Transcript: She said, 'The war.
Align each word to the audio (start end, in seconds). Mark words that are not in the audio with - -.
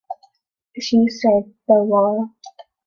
She 0.79 1.07
said, 1.09 1.53
'The 1.67 1.83
war. 1.83 2.31